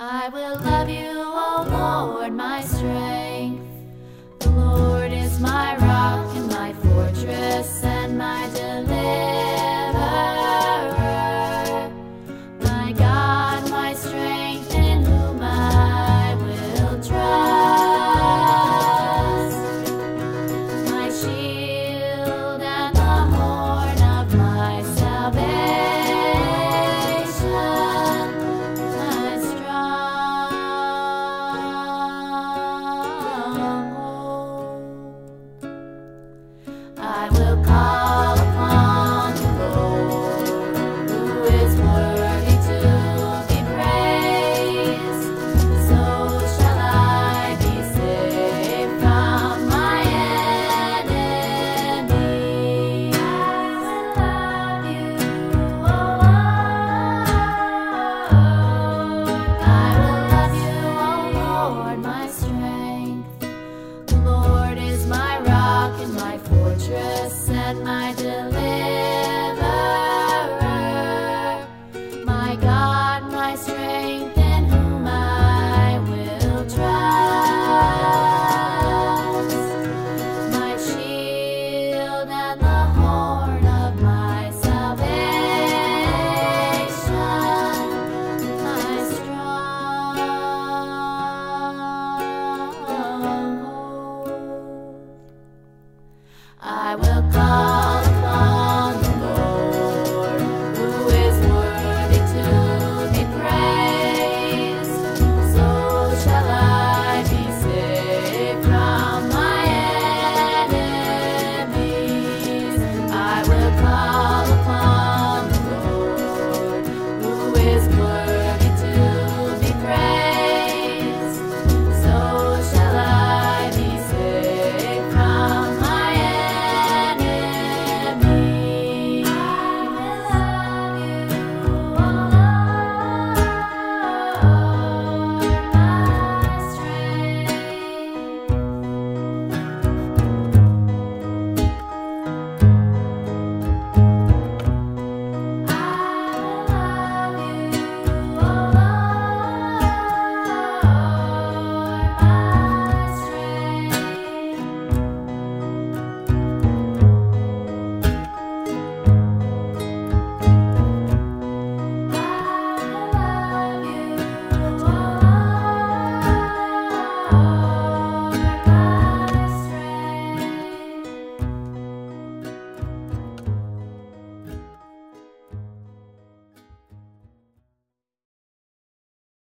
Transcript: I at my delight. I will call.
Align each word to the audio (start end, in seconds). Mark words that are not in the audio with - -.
I 0.00 0.28
at 67.68 67.76
my 67.82 68.14
delight. 68.14 68.57
I 96.60 96.96
will 96.96 97.32
call. 97.32 97.67